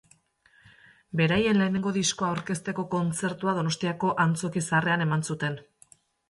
Beraien 1.19 1.59
lehenengo 1.61 1.93
diskoa 1.97 2.29
aurkezteko 2.37 2.85
kontzertua 2.95 3.53
Donostiako 3.59 4.11
Antzoki 4.27 4.65
Zaharrean 4.71 5.07
eman 5.07 5.29
zuten. 5.31 5.61